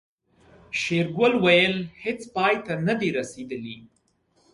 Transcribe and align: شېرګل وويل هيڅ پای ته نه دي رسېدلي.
شېرګل 0.81 1.33
وويل 1.43 1.75
هيڅ 2.03 2.19
پای 2.35 2.55
ته 2.65 2.73
نه 2.87 2.93
دي 2.99 3.09
رسېدلي. 3.19 3.77